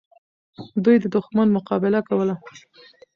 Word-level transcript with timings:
دوی 0.83 0.95
د 0.99 1.05
دښمن 1.15 1.47
مقابله 1.57 1.99
کوله. 2.07 2.35